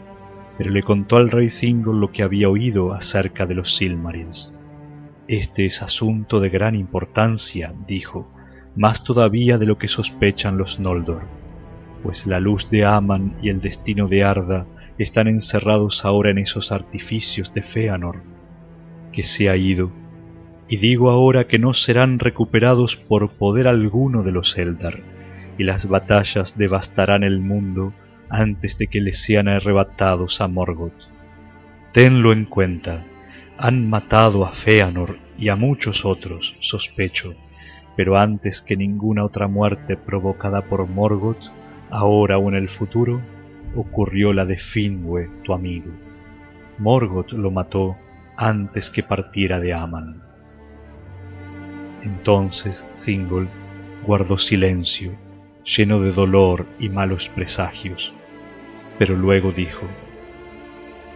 pero 0.58 0.72
le 0.72 0.84
contó 0.84 1.18
al 1.18 1.30
rey 1.30 1.50
Thingol 1.50 2.00
lo 2.00 2.12
que 2.12 2.24
había 2.24 2.50
oído 2.50 2.94
acerca 2.94 3.46
de 3.46 3.56
los 3.56 3.78
Silmarils. 3.78 4.54
Este 5.28 5.66
es 5.66 5.82
asunto 5.82 6.40
de 6.40 6.50
gran 6.50 6.76
importancia, 6.76 7.74
dijo, 7.88 8.28
más 8.76 9.04
todavía 9.04 9.58
de 9.58 9.66
lo 9.66 9.78
que 9.78 9.88
sospechan 9.88 10.58
los 10.58 10.80
Noldor, 10.80 11.24
pues 12.02 12.26
la 12.26 12.40
luz 12.40 12.68
de 12.70 12.86
Aman 12.86 13.36
y 13.42 13.50
el 13.50 13.62
destino 13.62 14.08
de 14.08 14.24
Arda 14.24 14.66
están 14.98 15.28
encerrados 15.28 16.04
ahora 16.04 16.32
en 16.32 16.40
esos 16.40 16.72
artificios 16.72 17.54
de 17.54 17.62
Feanor, 17.62 18.24
que 19.12 19.24
se 19.24 19.50
ha 19.50 19.56
ido, 19.56 19.92
y 20.68 20.78
digo 20.78 21.12
ahora 21.12 21.46
que 21.46 21.60
no 21.60 21.74
serán 21.74 22.20
recuperados 22.20 22.96
por 23.08 23.32
poder 23.38 23.68
alguno 23.68 24.24
de 24.24 24.32
los 24.32 24.58
Eldar, 24.58 25.02
y 25.58 25.64
las 25.64 25.88
batallas 25.88 26.58
devastarán 26.58 27.24
el 27.24 27.40
mundo 27.40 27.94
antes 28.30 28.78
de 28.78 28.88
que 28.88 29.02
les 29.02 29.24
sean 29.24 29.48
arrebatados 29.48 30.42
a 30.42 30.48
Morgoth. 30.48 30.94
Tenlo 31.92 32.34
en 32.34 32.46
cuenta, 32.46 33.04
han 33.58 33.88
matado 33.88 34.46
a 34.46 34.54
Feanor 34.54 35.18
y 35.38 35.50
a 35.50 35.56
muchos 35.56 36.06
otros, 36.06 36.56
sospecho, 36.62 37.36
pero 37.96 38.18
antes 38.18 38.62
que 38.62 38.76
ninguna 38.76 39.24
otra 39.24 39.48
muerte 39.48 39.98
provocada 39.98 40.64
por 40.64 40.88
Morgoth, 40.88 41.44
ahora 41.92 42.38
o 42.38 42.50
en 42.50 42.56
el 42.56 42.70
futuro, 42.70 43.22
ocurrió 43.76 44.34
la 44.34 44.46
de 44.46 44.58
Finwë, 44.58 45.44
tu 45.44 45.54
amigo. 45.54 45.92
Morgoth 46.80 47.34
lo 47.34 47.52
mató 47.52 47.96
antes 48.36 48.90
que 48.90 49.04
partiera 49.04 49.60
de 49.60 49.74
Aman. 49.74 50.22
Entonces 52.04 52.84
Thingol 53.06 53.48
guardó 54.06 54.38
silencio, 54.38 55.14
lleno 55.66 56.00
de 56.02 56.12
dolor 56.12 56.66
y 56.80 56.90
malos 56.90 57.30
presagios, 57.36 58.14
pero 58.98 59.16
luego 59.16 59.52
dijo, 59.52 59.88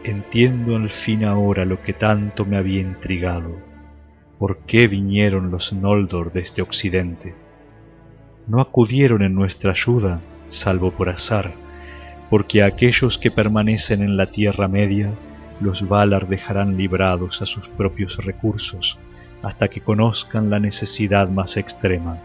Entiendo 0.03 0.75
al 0.75 0.89
fin 0.89 1.25
ahora 1.25 1.65
lo 1.65 1.81
que 1.81 1.93
tanto 1.93 2.45
me 2.45 2.57
había 2.57 2.79
intrigado 2.79 3.67
¿Por 4.39 4.59
qué 4.67 4.87
vinieron 4.87 5.49
los 5.49 5.73
Noldor 5.73 6.31
desde 6.31 6.61
Occidente? 6.61 7.33
No 8.45 8.61
acudieron 8.61 9.23
en 9.23 9.33
nuestra 9.33 9.71
ayuda, 9.71 10.21
salvo 10.49 10.91
por 10.91 11.09
azar, 11.09 11.53
porque 12.29 12.61
a 12.61 12.67
aquellos 12.67 13.17
que 13.17 13.31
permanecen 13.31 14.03
en 14.03 14.15
la 14.15 14.27
Tierra 14.27 14.67
Media, 14.67 15.09
los 15.59 15.87
Valar 15.87 16.27
dejarán 16.27 16.77
librados 16.77 17.41
a 17.41 17.47
sus 17.47 17.67
propios 17.69 18.15
recursos 18.23 18.99
hasta 19.41 19.69
que 19.69 19.81
conozcan 19.81 20.51
la 20.51 20.59
necesidad 20.59 21.29
más 21.29 21.57
extrema. 21.57 22.19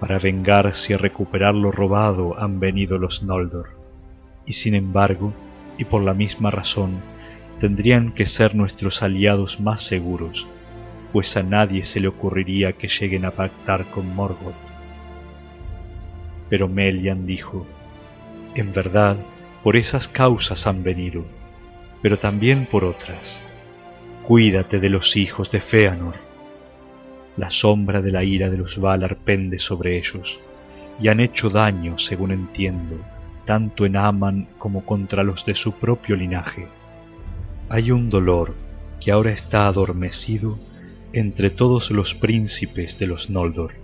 Para 0.00 0.18
vengarse 0.18 0.92
y 0.92 0.96
recuperar 0.96 1.54
lo 1.54 1.72
robado 1.72 2.38
han 2.40 2.60
venido 2.60 2.98
los 2.98 3.22
Noldor, 3.22 3.70
y 4.46 4.52
sin 4.52 4.74
embargo, 4.74 5.32
y 5.76 5.84
por 5.84 6.02
la 6.02 6.14
misma 6.14 6.50
razón, 6.50 7.00
tendrían 7.60 8.12
que 8.12 8.26
ser 8.26 8.54
nuestros 8.54 9.02
aliados 9.02 9.58
más 9.60 9.86
seguros 9.86 10.46
pues 11.12 11.36
a 11.36 11.42
nadie 11.42 11.84
se 11.84 12.00
le 12.00 12.08
ocurriría 12.08 12.72
que 12.72 12.88
lleguen 12.88 13.24
a 13.24 13.30
pactar 13.30 13.86
con 13.86 14.14
Morgoth. 14.14 14.54
Pero 16.48 16.68
Melian 16.68 17.26
dijo, 17.26 17.66
en 18.54 18.72
verdad, 18.72 19.16
por 19.62 19.76
esas 19.76 20.08
causas 20.08 20.66
han 20.66 20.82
venido, 20.82 21.24
pero 22.02 22.18
también 22.18 22.66
por 22.66 22.84
otras. 22.84 23.38
Cuídate 24.26 24.78
de 24.78 24.90
los 24.90 25.16
hijos 25.16 25.50
de 25.50 25.60
Feanor. 25.60 26.27
La 27.38 27.50
sombra 27.50 28.02
de 28.02 28.10
la 28.10 28.24
ira 28.24 28.50
de 28.50 28.58
los 28.58 28.78
Valar 28.78 29.16
pende 29.18 29.60
sobre 29.60 29.96
ellos, 29.96 30.40
y 31.00 31.08
han 31.08 31.20
hecho 31.20 31.48
daño, 31.48 31.96
según 31.96 32.32
entiendo, 32.32 32.96
tanto 33.46 33.86
en 33.86 33.96
Aman 33.96 34.48
como 34.58 34.84
contra 34.84 35.22
los 35.22 35.46
de 35.46 35.54
su 35.54 35.70
propio 35.72 36.16
linaje. 36.16 36.66
Hay 37.68 37.92
un 37.92 38.10
dolor 38.10 38.56
que 39.00 39.12
ahora 39.12 39.30
está 39.30 39.68
adormecido 39.68 40.58
entre 41.12 41.50
todos 41.50 41.92
los 41.92 42.12
príncipes 42.14 42.98
de 42.98 43.06
los 43.06 43.30
Noldor. 43.30 43.74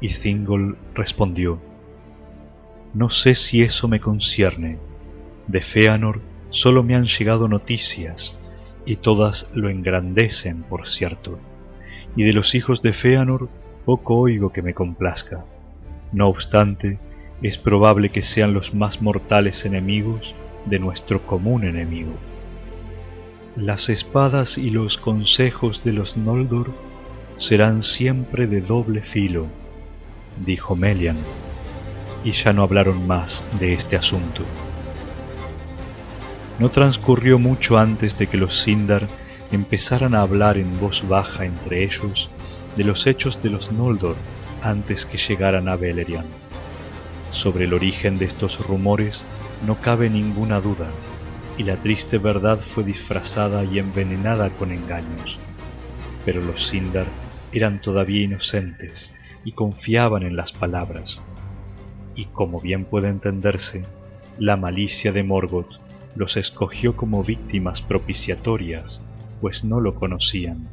Y 0.00 0.08
Thingol 0.08 0.76
respondió, 0.94 1.60
No 2.94 3.10
sé 3.10 3.36
si 3.36 3.62
eso 3.62 3.86
me 3.86 4.00
concierne. 4.00 4.78
De 5.46 5.60
Feanor 5.60 6.20
solo 6.50 6.82
me 6.82 6.96
han 6.96 7.04
llegado 7.04 7.46
noticias, 7.46 8.36
y 8.84 8.96
todas 8.96 9.46
lo 9.54 9.68
engrandecen, 9.68 10.64
por 10.64 10.88
cierto. 10.88 11.38
Y 12.16 12.24
de 12.24 12.32
los 12.32 12.54
hijos 12.54 12.82
de 12.82 12.92
Feanor 12.92 13.48
poco 13.84 14.16
oigo 14.16 14.52
que 14.52 14.62
me 14.62 14.74
complazca. 14.74 15.44
No 16.12 16.28
obstante, 16.28 16.98
es 17.42 17.58
probable 17.58 18.10
que 18.10 18.22
sean 18.22 18.54
los 18.54 18.74
más 18.74 19.02
mortales 19.02 19.64
enemigos 19.64 20.34
de 20.66 20.78
nuestro 20.78 21.26
común 21.26 21.64
enemigo. 21.64 22.12
Las 23.56 23.88
espadas 23.88 24.56
y 24.56 24.70
los 24.70 24.96
consejos 24.96 25.82
de 25.84 25.92
los 25.92 26.16
Noldor 26.16 26.72
serán 27.38 27.82
siempre 27.82 28.46
de 28.46 28.60
doble 28.60 29.02
filo, 29.02 29.46
dijo 30.44 30.76
Melian, 30.76 31.16
y 32.24 32.32
ya 32.32 32.52
no 32.52 32.62
hablaron 32.62 33.06
más 33.06 33.42
de 33.58 33.74
este 33.74 33.96
asunto. 33.96 34.42
No 36.58 36.70
transcurrió 36.70 37.38
mucho 37.38 37.76
antes 37.76 38.16
de 38.18 38.28
que 38.28 38.36
los 38.36 38.62
Sindar 38.62 39.08
empezaran 39.52 40.14
a 40.14 40.22
hablar 40.22 40.56
en 40.56 40.80
voz 40.80 41.06
baja 41.08 41.44
entre 41.44 41.84
ellos 41.84 42.28
de 42.76 42.84
los 42.84 43.06
hechos 43.06 43.42
de 43.42 43.50
los 43.50 43.70
Noldor 43.72 44.16
antes 44.62 45.04
que 45.06 45.18
llegaran 45.18 45.68
a 45.68 45.76
Beleriand. 45.76 46.28
Sobre 47.30 47.64
el 47.64 47.74
origen 47.74 48.18
de 48.18 48.26
estos 48.26 48.58
rumores 48.66 49.22
no 49.66 49.76
cabe 49.76 50.10
ninguna 50.10 50.60
duda 50.60 50.88
y 51.58 51.64
la 51.64 51.76
triste 51.76 52.18
verdad 52.18 52.60
fue 52.74 52.84
disfrazada 52.84 53.64
y 53.64 53.78
envenenada 53.78 54.50
con 54.50 54.72
engaños. 54.72 55.38
Pero 56.24 56.40
los 56.40 56.68
Sindar 56.68 57.06
eran 57.52 57.80
todavía 57.80 58.22
inocentes 58.22 59.10
y 59.44 59.52
confiaban 59.52 60.22
en 60.22 60.36
las 60.36 60.52
palabras. 60.52 61.20
Y 62.14 62.26
como 62.26 62.60
bien 62.60 62.84
puede 62.84 63.08
entenderse, 63.08 63.82
la 64.38 64.56
malicia 64.56 65.12
de 65.12 65.22
Morgoth 65.22 65.70
los 66.14 66.36
escogió 66.36 66.96
como 66.96 67.24
víctimas 67.24 67.80
propiciatorias, 67.82 69.02
pues 69.42 69.64
no 69.64 69.80
lo 69.80 69.96
conocían. 69.96 70.68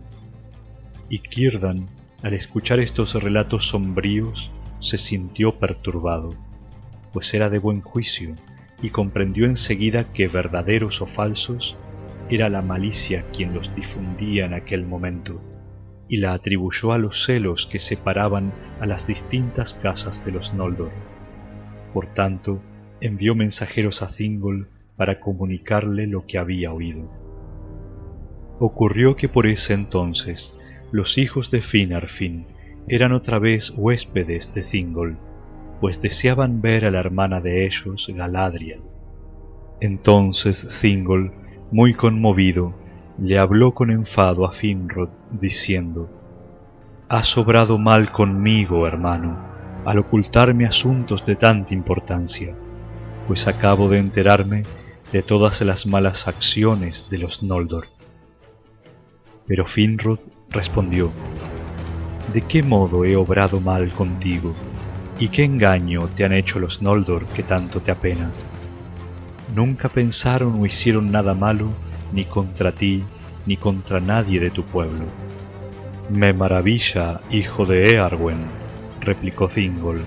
Y 1.10 1.20
Kirdan, 1.20 1.88
al 2.22 2.36
escuchar 2.36 2.80
estos 2.80 3.16
relatos 3.16 3.68
sombríos, 3.70 4.52
se 4.80 5.00
sintió 5.00 5.58
perturbado, 5.58 6.36
pues 7.12 7.34
era 7.34 7.50
de 7.50 7.58
buen 7.58 7.82
juicio 7.82 8.36
y 8.84 8.92
comprendió 8.92 9.48
enseguida 9.48 10.14
que 10.14 10.28
verdaderos 10.28 11.02
o 11.02 11.08
falsos 11.08 11.76
era 12.30 12.48
la 12.48 12.62
malicia 12.62 13.26
quien 13.36 13.56
los 13.56 13.74
difundía 13.76 14.46
en 14.46 14.54
aquel 14.54 14.86
momento, 14.86 15.42
y 16.08 16.18
la 16.18 16.34
atribuyó 16.34 16.94
a 16.94 17.00
los 17.00 17.26
celos 17.26 17.68
que 17.72 17.80
separaban 17.80 18.54
a 18.80 18.86
las 18.86 19.08
distintas 19.08 19.74
casas 19.82 20.24
de 20.26 20.32
los 20.32 20.54
Noldor. 20.54 20.92
Por 21.92 22.14
tanto, 22.14 22.62
envió 23.02 23.34
mensajeros 23.34 24.04
a 24.04 24.10
Thingol 24.16 24.70
para 24.96 25.20
comunicarle 25.20 26.06
lo 26.06 26.28
que 26.28 26.38
había 26.38 26.72
oído. 26.72 27.19
Ocurrió 28.60 29.16
que 29.16 29.30
por 29.30 29.48
ese 29.48 29.74
entonces 29.74 30.54
los 30.92 31.18
hijos 31.18 31.50
de 31.50 31.62
Finarfin 31.62 32.46
eran 32.88 33.14
otra 33.14 33.40
vez 33.40 33.72
huéspedes 33.78 34.54
de 34.54 34.64
Thingol, 34.64 35.18
pues 35.80 36.02
deseaban 36.02 36.62
ver 36.62 36.86
a 36.86 36.92
la 36.92 37.00
hermana 37.00 37.40
de 37.40 37.66
ellos, 37.66 38.06
Galadriel. 38.10 38.82
Entonces 39.80 40.68
Thingol, 40.82 41.32
muy 41.72 41.94
conmovido, 41.94 42.74
le 43.18 43.40
habló 43.40 43.74
con 43.74 43.92
enfado 43.92 44.46
a 44.46 44.54
Finrod, 44.54 45.10
diciendo, 45.32 46.10
Has 47.08 47.38
obrado 47.38 47.78
mal 47.78 48.12
conmigo, 48.12 48.88
hermano, 48.88 49.38
al 49.86 50.00
ocultarme 50.00 50.66
asuntos 50.66 51.26
de 51.26 51.36
tanta 51.36 51.74
importancia, 51.74 52.56
pues 53.28 53.48
acabo 53.48 53.88
de 53.88 54.00
enterarme 54.00 54.64
de 55.12 55.22
todas 55.22 55.62
las 55.62 55.86
malas 55.86 56.28
acciones 56.28 57.06
de 57.10 57.18
los 57.20 57.42
Noldor. 57.42 57.99
Pero 59.50 59.66
Finrod 59.66 60.20
respondió, 60.52 61.12
¿De 62.32 62.44
qué 62.44 62.62
modo 62.62 63.04
he 63.04 63.16
obrado 63.16 63.60
mal 63.60 63.90
contigo? 63.90 64.54
¿Y 65.20 65.30
qué 65.30 65.44
engaño 65.44 66.08
te 66.16 66.24
han 66.24 66.34
hecho 66.34 66.60
los 66.60 66.84
Noldor 66.84 67.26
que 67.26 67.42
tanto 67.42 67.80
te 67.80 67.90
apena? 67.90 68.30
Nunca 69.56 69.90
pensaron 69.90 70.62
o 70.62 70.66
hicieron 70.68 71.12
nada 71.12 71.34
malo 71.34 71.70
ni 72.14 72.26
contra 72.26 72.72
ti 72.72 73.04
ni 73.48 73.58
contra 73.58 74.00
nadie 74.00 74.40
de 74.40 74.52
tu 74.52 74.64
pueblo. 74.64 75.06
Me 76.12 76.32
maravilla, 76.32 77.22
hijo 77.32 77.66
de 77.66 77.94
Earwen, 77.94 78.46
replicó 79.02 79.48
Thingol, 79.48 80.02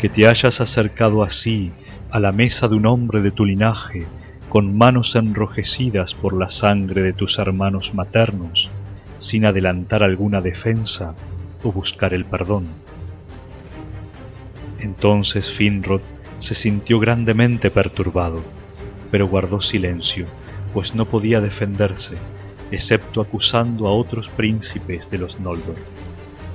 que 0.00 0.08
te 0.08 0.26
hayas 0.26 0.62
acercado 0.62 1.22
así 1.22 1.72
a 2.10 2.18
la 2.20 2.32
mesa 2.32 2.68
de 2.68 2.76
un 2.76 2.86
hombre 2.86 3.20
de 3.20 3.32
tu 3.32 3.44
linaje, 3.44 4.06
con 4.48 4.78
manos 4.78 5.14
enrojecidas 5.14 6.14
por 6.14 6.32
la 6.32 6.48
sangre 6.48 7.02
de 7.02 7.12
tus 7.12 7.38
hermanos 7.38 7.92
maternos, 7.92 8.70
sin 9.28 9.44
adelantar 9.44 10.02
alguna 10.02 10.40
defensa 10.40 11.14
o 11.62 11.72
buscar 11.72 12.14
el 12.14 12.24
perdón. 12.24 12.66
Entonces 14.78 15.52
Finrod 15.56 16.00
se 16.38 16.54
sintió 16.54 16.98
grandemente 17.00 17.70
perturbado, 17.70 18.42
pero 19.10 19.26
guardó 19.26 19.60
silencio, 19.60 20.26
pues 20.72 20.94
no 20.94 21.04
podía 21.04 21.40
defenderse, 21.40 22.14
excepto 22.70 23.20
acusando 23.20 23.86
a 23.86 23.92
otros 23.92 24.28
príncipes 24.28 25.10
de 25.10 25.18
los 25.18 25.40
Noldor, 25.40 25.76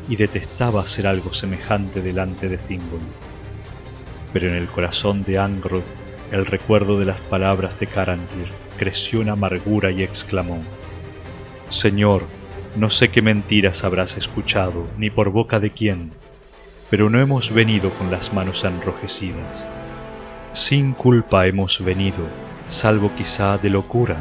y 0.08 0.16
detestaba 0.16 0.82
hacer 0.82 1.06
algo 1.06 1.34
semejante 1.34 2.02
delante 2.02 2.48
de 2.48 2.58
Thingol. 2.58 3.02
Pero 4.32 4.50
en 4.50 4.56
el 4.56 4.68
corazón 4.68 5.24
de 5.24 5.38
Angrod 5.38 5.84
el 6.32 6.48
recuerdo 6.48 6.98
de 6.98 7.06
las 7.06 7.20
palabras 7.22 7.80
de 7.80 7.86
Carandir 7.86 8.48
creció 8.78 9.22
en 9.22 9.30
amargura 9.30 9.92
y 9.92 10.02
exclamó, 10.02 10.60
Señor, 11.70 12.24
no 12.76 12.90
sé 12.90 13.10
qué 13.10 13.22
mentiras 13.22 13.84
habrás 13.84 14.18
escuchado, 14.18 14.88
ni 14.98 15.12
por 15.12 15.30
boca 15.30 15.60
de 15.60 15.70
quién, 15.70 16.12
pero 16.90 17.10
no 17.10 17.20
hemos 17.20 17.54
venido 17.54 17.92
con 17.92 18.10
las 18.10 18.34
manos 18.34 18.64
enrojecidas. 18.64 19.64
Sin 20.54 20.94
culpa 20.94 21.46
hemos 21.46 21.84
venido, 21.84 22.26
salvo 22.82 23.12
quizá 23.16 23.60
de 23.60 23.70
locura, 23.70 24.18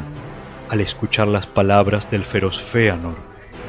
al 0.69 0.81
escuchar 0.81 1.27
las 1.27 1.47
palabras 1.47 2.09
del 2.11 2.25
feroz 2.25 2.61
Feanor, 2.71 3.15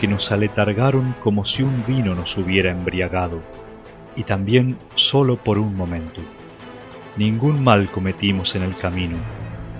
que 0.01 0.07
nos 0.07 0.31
aletargaron 0.31 1.15
como 1.23 1.47
si 1.47 1.63
un 1.63 1.85
vino 1.87 2.15
nos 2.15 2.37
hubiera 2.37 2.71
embriagado, 2.71 3.41
y 4.17 4.25
también 4.25 4.77
solo 4.97 5.37
por 5.37 5.59
un 5.59 5.75
momento. 5.75 6.21
Ningún 7.17 7.65
mal 7.65 7.91
cometimos 7.91 8.55
en 8.55 8.63
el 8.63 8.77
camino, 8.77 9.17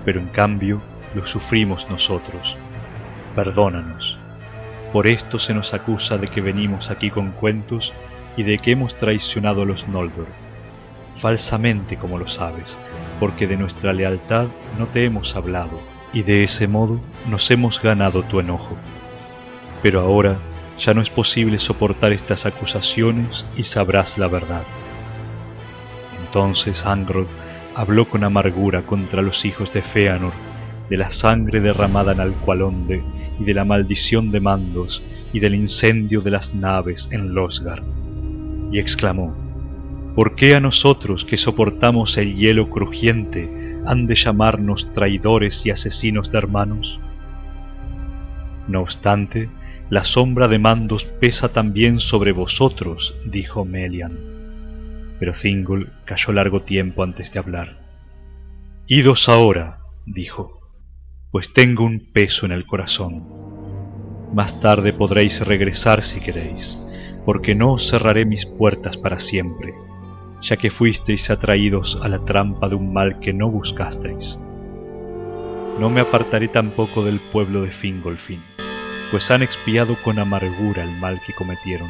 pero 0.03 0.19
en 0.19 0.27
cambio 0.27 0.81
lo 1.13 1.27
sufrimos 1.27 1.87
nosotros. 1.91 2.55
Perdónanos. 3.35 4.24
Por 4.91 5.07
esto 5.07 5.39
se 5.39 5.53
nos 5.53 5.73
acusa 5.73 6.17
de 6.17 6.27
que 6.27 6.41
venimos 6.41 6.89
aquí 6.89 7.09
con 7.09 7.31
cuentos 7.31 7.91
y 8.37 8.43
de 8.43 8.57
que 8.57 8.71
hemos 8.71 8.95
traicionado 8.95 9.63
a 9.63 9.65
los 9.65 9.87
Noldor. 9.87 10.27
Falsamente, 11.21 11.95
como 11.97 12.17
lo 12.17 12.27
sabes, 12.27 12.77
porque 13.19 13.47
de 13.47 13.57
nuestra 13.57 13.93
lealtad 13.93 14.47
no 14.77 14.85
te 14.87 15.05
hemos 15.05 15.35
hablado, 15.35 15.79
y 16.13 16.23
de 16.23 16.43
ese 16.43 16.67
modo 16.67 16.99
nos 17.29 17.49
hemos 17.51 17.81
ganado 17.81 18.23
tu 18.23 18.39
enojo. 18.39 18.75
Pero 19.81 20.01
ahora 20.01 20.37
ya 20.79 20.93
no 20.93 21.01
es 21.01 21.09
posible 21.09 21.57
soportar 21.57 22.11
estas 22.11 22.45
acusaciones 22.45 23.45
y 23.55 23.63
sabrás 23.63 24.17
la 24.17 24.27
verdad. 24.27 24.63
Entonces 26.25 26.85
Angrod 26.85 27.27
habló 27.75 28.05
con 28.05 28.23
amargura 28.23 28.81
contra 28.81 29.21
los 29.21 29.45
hijos 29.45 29.71
de 29.73 29.81
Feanor, 29.81 30.33
de 30.89 30.97
la 30.97 31.11
sangre 31.11 31.61
derramada 31.61 32.13
en 32.13 32.19
Alcualonde, 32.19 33.01
y 33.39 33.43
de 33.43 33.53
la 33.53 33.65
maldición 33.65 34.31
de 34.31 34.39
Mandos, 34.39 35.01
y 35.33 35.39
del 35.39 35.55
incendio 35.55 36.21
de 36.21 36.31
las 36.31 36.53
naves 36.53 37.07
en 37.11 37.33
Losgar. 37.33 37.83
Y 38.71 38.79
exclamó, 38.79 39.35
¿Por 40.15 40.35
qué 40.35 40.55
a 40.55 40.59
nosotros 40.59 41.25
que 41.25 41.37
soportamos 41.37 42.17
el 42.17 42.35
hielo 42.35 42.69
crujiente 42.69 43.49
han 43.85 44.07
de 44.07 44.15
llamarnos 44.15 44.87
traidores 44.93 45.61
y 45.65 45.71
asesinos 45.71 46.31
de 46.31 46.37
hermanos? 46.37 46.99
No 48.67 48.81
obstante, 48.81 49.49
la 49.89 50.05
sombra 50.05 50.47
de 50.47 50.59
Mandos 50.59 51.03
pesa 51.19 51.49
también 51.49 51.99
sobre 51.99 52.31
vosotros, 52.31 53.13
dijo 53.25 53.65
Melian 53.65 54.35
pero 55.19 55.33
Thingol 55.33 55.91
cayó 56.05 56.33
largo 56.33 56.61
tiempo 56.61 57.03
antes 57.03 57.31
de 57.31 57.39
hablar. 57.39 57.77
Idos 58.87 59.25
ahora, 59.27 59.79
dijo, 60.05 60.59
pues 61.35 61.51
tengo 61.51 61.83
un 61.83 61.99
peso 62.13 62.45
en 62.45 62.53
el 62.53 62.65
corazón. 62.65 63.25
Más 64.33 64.57
tarde 64.61 64.93
podréis 64.93 65.37
regresar 65.41 66.01
si 66.01 66.21
queréis, 66.21 66.79
porque 67.25 67.53
no 67.53 67.73
os 67.73 67.89
cerraré 67.89 68.23
mis 68.23 68.45
puertas 68.45 68.95
para 68.95 69.19
siempre, 69.19 69.73
ya 70.43 70.55
que 70.55 70.71
fuisteis 70.71 71.29
atraídos 71.29 71.99
a 72.01 72.07
la 72.07 72.23
trampa 72.23 72.69
de 72.69 72.75
un 72.75 72.93
mal 72.93 73.19
que 73.19 73.33
no 73.33 73.51
buscasteis. 73.51 74.37
No 75.77 75.89
me 75.89 75.99
apartaré 75.99 76.47
tampoco 76.47 77.03
del 77.03 77.19
pueblo 77.33 77.63
de 77.63 77.71
Fingolfin, 77.71 78.39
pues 79.11 79.29
han 79.29 79.43
expiado 79.43 79.97
con 80.05 80.19
amargura 80.19 80.85
el 80.85 80.97
mal 81.01 81.19
que 81.27 81.33
cometieron 81.33 81.89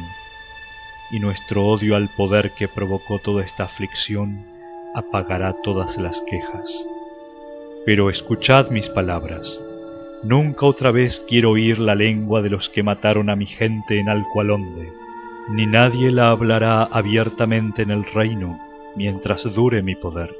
y 1.12 1.20
nuestro 1.20 1.68
odio 1.68 1.94
al 1.94 2.08
poder 2.16 2.50
que 2.58 2.66
provocó 2.66 3.20
toda 3.20 3.44
esta 3.44 3.62
aflicción 3.62 4.44
apagará 4.96 5.54
todas 5.62 5.96
las 5.98 6.20
quejas. 6.28 6.95
Pero 7.86 8.10
escuchad 8.10 8.70
mis 8.70 8.88
palabras. 8.88 9.46
Nunca 10.24 10.66
otra 10.66 10.90
vez 10.90 11.22
quiero 11.28 11.52
oír 11.52 11.78
la 11.78 11.94
lengua 11.94 12.42
de 12.42 12.50
los 12.50 12.68
que 12.70 12.82
mataron 12.82 13.30
a 13.30 13.36
mi 13.36 13.46
gente 13.46 14.00
en 14.00 14.08
Alcualonde, 14.08 14.92
ni 15.50 15.66
nadie 15.66 16.10
la 16.10 16.30
hablará 16.30 16.82
abiertamente 16.82 17.82
en 17.82 17.92
el 17.92 18.04
reino 18.04 18.58
mientras 18.96 19.44
dure 19.54 19.82
mi 19.82 19.94
poder. 19.94 20.34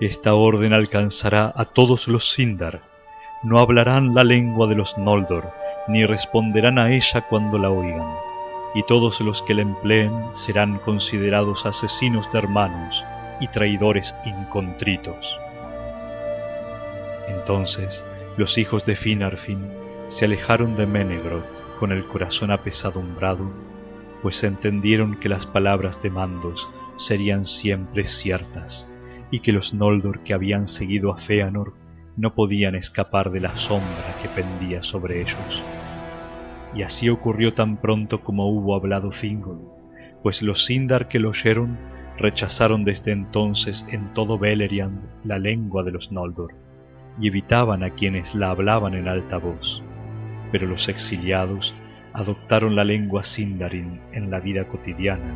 Esta 0.00 0.32
orden 0.32 0.72
alcanzará 0.72 1.52
a 1.54 1.66
todos 1.66 2.08
los 2.08 2.32
Sindar, 2.32 2.80
no 3.42 3.58
hablarán 3.58 4.14
la 4.14 4.24
lengua 4.24 4.66
de 4.66 4.76
los 4.76 4.96
Noldor, 4.96 5.44
ni 5.88 6.06
responderán 6.06 6.78
a 6.78 6.90
ella 6.90 7.26
cuando 7.28 7.58
la 7.58 7.70
oigan 7.70 8.08
y 8.74 8.82
todos 8.82 9.20
los 9.20 9.42
que 9.42 9.54
le 9.54 9.62
empleen 9.62 10.12
serán 10.46 10.78
considerados 10.78 11.64
asesinos 11.64 12.30
de 12.32 12.38
hermanos 12.38 13.04
y 13.40 13.48
traidores 13.48 14.14
incontritos. 14.24 15.45
Entonces 17.28 18.02
los 18.36 18.58
hijos 18.58 18.84
de 18.86 18.96
Finarfin 18.96 19.58
se 20.08 20.26
alejaron 20.26 20.76
de 20.76 20.86
Menegroth 20.86 21.78
con 21.78 21.92
el 21.92 22.06
corazón 22.06 22.50
apesadumbrado, 22.50 23.50
pues 24.22 24.42
entendieron 24.44 25.18
que 25.20 25.28
las 25.28 25.46
palabras 25.46 26.00
de 26.02 26.10
Mandos 26.10 26.66
serían 26.98 27.44
siempre 27.46 28.04
ciertas, 28.04 28.86
y 29.30 29.40
que 29.40 29.52
los 29.52 29.74
Noldor 29.74 30.22
que 30.22 30.34
habían 30.34 30.68
seguido 30.68 31.12
a 31.12 31.18
Feanor 31.18 31.74
no 32.16 32.34
podían 32.34 32.74
escapar 32.74 33.30
de 33.30 33.40
la 33.40 33.54
sombra 33.56 34.16
que 34.22 34.28
pendía 34.28 34.82
sobre 34.82 35.20
ellos. 35.20 35.64
Y 36.74 36.82
así 36.82 37.08
ocurrió 37.08 37.54
tan 37.54 37.78
pronto 37.80 38.22
como 38.22 38.48
hubo 38.48 38.74
hablado 38.74 39.10
Thingol, 39.10 39.60
pues 40.22 40.42
los 40.42 40.66
Sindar 40.66 41.08
que 41.08 41.18
lo 41.18 41.30
oyeron 41.30 41.78
rechazaron 42.18 42.84
desde 42.84 43.12
entonces 43.12 43.84
en 43.88 44.14
todo 44.14 44.38
Beleriand 44.38 45.24
la 45.24 45.38
lengua 45.38 45.82
de 45.82 45.92
los 45.92 46.10
Noldor, 46.10 46.54
y 47.20 47.28
evitaban 47.28 47.82
a 47.82 47.90
quienes 47.90 48.34
la 48.34 48.50
hablaban 48.50 48.94
en 48.94 49.08
alta 49.08 49.38
voz. 49.38 49.82
Pero 50.52 50.66
los 50.66 50.88
exiliados 50.88 51.74
adoptaron 52.12 52.76
la 52.76 52.84
lengua 52.84 53.24
Sindarin 53.24 54.00
en 54.12 54.30
la 54.30 54.40
vida 54.40 54.66
cotidiana, 54.68 55.34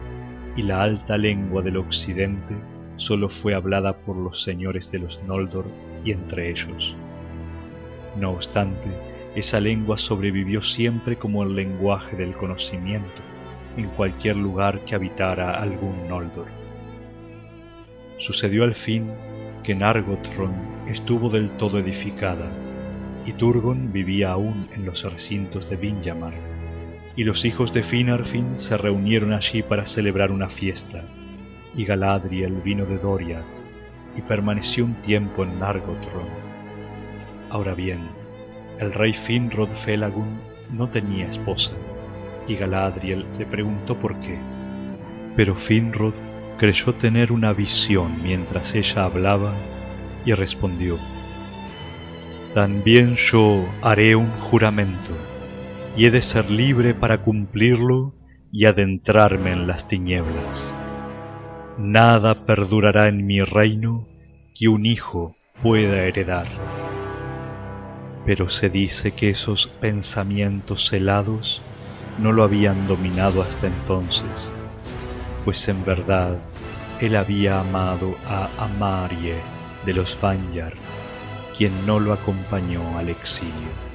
y 0.56 0.62
la 0.62 0.82
alta 0.82 1.16
lengua 1.16 1.62
del 1.62 1.76
occidente 1.76 2.54
sólo 2.96 3.28
fue 3.28 3.54
hablada 3.54 3.94
por 3.98 4.16
los 4.16 4.42
señores 4.44 4.90
de 4.90 4.98
los 4.98 5.22
Noldor 5.24 5.66
y 6.04 6.12
entre 6.12 6.50
ellos. 6.50 6.94
No 8.18 8.30
obstante, 8.30 8.88
esa 9.34 9.60
lengua 9.60 9.96
sobrevivió 9.96 10.62
siempre 10.62 11.16
como 11.16 11.42
el 11.42 11.54
lenguaje 11.54 12.16
del 12.16 12.32
conocimiento 12.32 13.22
en 13.76 13.88
cualquier 13.90 14.36
lugar 14.36 14.80
que 14.80 14.94
habitara 14.94 15.60
algún 15.60 16.08
Noldor. 16.08 16.48
Sucedió 18.18 18.64
al 18.64 18.74
fin 18.74 19.10
que 19.62 19.74
Nargothrond 19.74 20.69
estuvo 20.90 21.30
del 21.30 21.50
todo 21.50 21.78
edificada, 21.78 22.50
y 23.24 23.32
Turgon 23.32 23.92
vivía 23.92 24.32
aún 24.32 24.68
en 24.74 24.84
los 24.84 25.02
recintos 25.02 25.68
de 25.70 25.76
Vinyamar, 25.76 26.34
y 27.16 27.24
los 27.24 27.44
hijos 27.44 27.72
de 27.72 27.82
Finarfin 27.84 28.58
se 28.58 28.76
reunieron 28.76 29.32
allí 29.32 29.62
para 29.62 29.86
celebrar 29.86 30.32
una 30.32 30.48
fiesta, 30.48 31.04
y 31.76 31.84
Galadriel 31.84 32.54
vino 32.64 32.86
de 32.86 32.98
Doriath, 32.98 33.44
y 34.16 34.22
permaneció 34.22 34.84
un 34.84 34.94
tiempo 35.02 35.44
en 35.44 35.60
Nargothrond. 35.60 36.50
Ahora 37.50 37.74
bien, 37.74 38.00
el 38.78 38.92
rey 38.92 39.12
Finrod 39.26 39.70
Felagund 39.84 40.40
no 40.72 40.88
tenía 40.88 41.28
esposa, 41.28 41.70
y 42.48 42.56
Galadriel 42.56 43.26
le 43.38 43.46
preguntó 43.46 43.96
por 43.96 44.18
qué. 44.20 44.38
Pero 45.36 45.54
Finrod 45.54 46.14
creyó 46.58 46.94
tener 46.94 47.30
una 47.30 47.52
visión 47.52 48.22
mientras 48.22 48.74
ella 48.74 49.04
hablaba 49.04 49.52
y 50.24 50.32
respondió, 50.32 50.98
También 52.54 53.16
yo 53.30 53.64
haré 53.82 54.16
un 54.16 54.30
juramento, 54.30 55.16
y 55.96 56.06
he 56.06 56.10
de 56.10 56.22
ser 56.22 56.50
libre 56.50 56.94
para 56.94 57.22
cumplirlo 57.22 58.14
y 58.52 58.66
adentrarme 58.66 59.52
en 59.52 59.66
las 59.66 59.86
tinieblas. 59.88 60.72
Nada 61.78 62.46
perdurará 62.46 63.08
en 63.08 63.26
mi 63.26 63.40
reino 63.40 64.06
que 64.54 64.68
un 64.68 64.86
hijo 64.86 65.36
pueda 65.62 66.04
heredar 66.04 66.48
pero 68.24 68.50
se 68.50 68.68
dice 68.68 69.12
que 69.12 69.30
esos 69.30 69.68
pensamientos 69.80 70.92
helados 70.92 71.60
no 72.18 72.32
lo 72.32 72.42
habían 72.42 72.86
dominado 72.86 73.42
hasta 73.42 73.66
entonces, 73.66 74.22
pues 75.44 75.66
en 75.68 75.84
verdad 75.84 76.36
él 77.00 77.16
había 77.16 77.60
amado 77.60 78.14
a 78.28 78.48
Amarie 78.58 79.36
de 79.84 79.94
los 79.94 80.18
Vanyar, 80.20 80.72
quien 81.56 81.72
no 81.86 82.00
lo 82.00 82.12
acompañó 82.12 82.98
al 82.98 83.08
exilio. 83.08 83.89